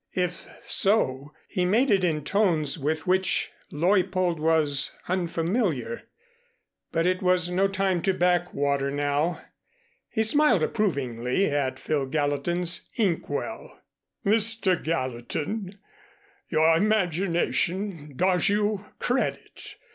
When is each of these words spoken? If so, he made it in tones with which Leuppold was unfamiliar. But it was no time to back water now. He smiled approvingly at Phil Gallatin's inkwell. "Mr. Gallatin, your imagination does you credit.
If 0.15 0.47
so, 0.65 1.31
he 1.47 1.63
made 1.63 1.91
it 1.91 2.03
in 2.03 2.23
tones 2.23 2.75
with 2.79 3.05
which 3.05 3.51
Leuppold 3.71 4.39
was 4.39 4.95
unfamiliar. 5.07 6.07
But 6.91 7.05
it 7.05 7.21
was 7.21 7.51
no 7.51 7.67
time 7.67 8.01
to 8.01 8.13
back 8.15 8.51
water 8.51 8.89
now. 8.89 9.39
He 10.09 10.23
smiled 10.23 10.63
approvingly 10.63 11.45
at 11.51 11.77
Phil 11.77 12.07
Gallatin's 12.07 12.89
inkwell. 12.97 13.79
"Mr. 14.25 14.83
Gallatin, 14.83 15.77
your 16.49 16.75
imagination 16.75 18.13
does 18.15 18.49
you 18.49 18.85
credit. 18.97 19.75